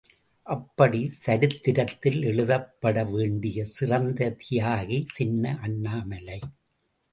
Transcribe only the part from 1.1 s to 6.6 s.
சரித்திரத்தில் எழுதப்பட வேண்டிய சிறந்த தியாகி சின்ன அண்ணாமலை.